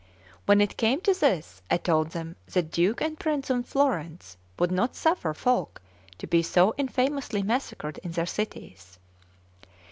When 0.47 0.61
it 0.61 0.77
came 0.77 0.99
to 1.01 1.13
this, 1.13 1.61
I 1.69 1.77
told 1.77 2.09
them 2.09 2.35
that 2.53 2.71
Duke 2.71 3.01
and 3.01 3.19
Prince 3.19 3.51
of 3.51 3.67
Florence 3.67 4.35
would 4.57 4.71
not 4.71 4.95
suffer 4.95 5.31
folk 5.35 5.79
to 6.17 6.25
be 6.25 6.41
so 6.41 6.73
infamously 6.75 7.43
massacred 7.43 7.99
in 8.01 8.09
their 8.09 8.25
cities. 8.25 8.97